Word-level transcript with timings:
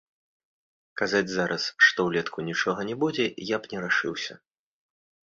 Казаць 1.01 1.27
зараз, 1.33 1.63
што 1.87 1.99
ўлетку 2.07 2.45
нічога 2.47 2.87
не 2.89 2.95
будзе, 3.05 3.25
я 3.55 3.61
б 3.67 3.73
не 3.75 3.79
рашыўся. 3.85 4.33